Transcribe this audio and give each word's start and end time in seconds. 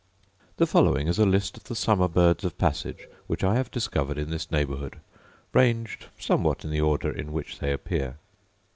The 0.57 0.65
following 0.65 1.07
is 1.07 1.19
a 1.19 1.27
List 1.27 1.57
of 1.57 1.65
the 1.65 1.75
Summer 1.75 2.07
Birds 2.07 2.43
of 2.43 2.57
Passage 2.57 3.07
which 3.27 3.43
I 3.43 3.53
have 3.53 3.69
discovered 3.69 4.17
in 4.17 4.31
this 4.31 4.49
neighbourhood, 4.49 4.97
ranged 5.53 6.07
somewhat 6.17 6.65
in 6.65 6.71
the 6.71 6.81
order 6.81 7.11
in 7.11 7.31
which 7.31 7.59
they 7.59 7.71
appear. 7.71 8.15